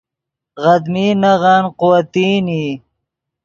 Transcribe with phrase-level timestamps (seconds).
[0.63, 2.67] غدمین نغن قوتین ای